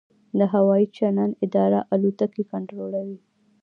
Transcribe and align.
د 0.37 0.39
هوايي 0.53 0.87
چلند 0.97 1.33
اداره 1.45 1.79
الوتکې 1.93 2.43
کنټرولوي؟ 2.51 3.17